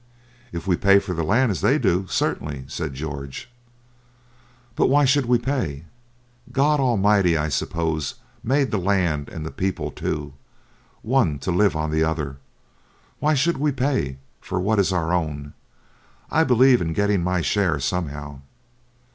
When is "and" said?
9.29-9.45